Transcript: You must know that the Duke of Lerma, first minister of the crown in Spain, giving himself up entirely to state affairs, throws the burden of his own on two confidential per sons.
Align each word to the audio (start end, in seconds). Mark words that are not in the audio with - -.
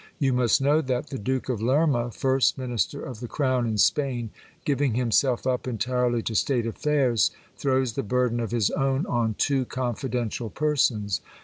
You 0.17 0.33
must 0.33 0.61
know 0.63 0.81
that 0.81 1.11
the 1.11 1.19
Duke 1.19 1.47
of 1.47 1.61
Lerma, 1.61 2.09
first 2.09 2.57
minister 2.57 3.03
of 3.03 3.19
the 3.19 3.27
crown 3.27 3.67
in 3.67 3.77
Spain, 3.77 4.31
giving 4.65 4.95
himself 4.95 5.45
up 5.45 5.67
entirely 5.67 6.23
to 6.23 6.33
state 6.33 6.65
affairs, 6.65 7.29
throws 7.55 7.93
the 7.93 8.01
burden 8.01 8.39
of 8.39 8.49
his 8.49 8.71
own 8.71 9.05
on 9.05 9.35
two 9.37 9.63
confidential 9.65 10.49
per 10.49 10.75
sons. 10.75 11.21